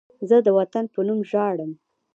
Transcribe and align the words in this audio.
زه 0.29 0.37
د 0.45 0.47
وطن 0.59 0.85
په 0.93 0.99
نوم 1.07 1.19
ژاړم 1.29 1.71